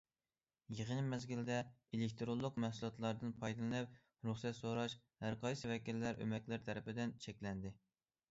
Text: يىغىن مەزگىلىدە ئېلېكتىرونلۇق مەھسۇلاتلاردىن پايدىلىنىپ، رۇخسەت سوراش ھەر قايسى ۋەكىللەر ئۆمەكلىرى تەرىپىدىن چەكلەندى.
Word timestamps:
يىغىن 0.77 0.99
مەزگىلىدە 1.09 1.57
ئېلېكتىرونلۇق 1.97 2.55
مەھسۇلاتلاردىن 2.63 3.35
پايدىلىنىپ، 3.43 3.93
رۇخسەت 4.29 4.57
سوراش 4.61 4.95
ھەر 5.25 5.37
قايسى 5.43 5.71
ۋەكىللەر 5.75 6.23
ئۆمەكلىرى 6.25 6.63
تەرىپىدىن 6.71 7.17
چەكلەندى. 7.27 7.73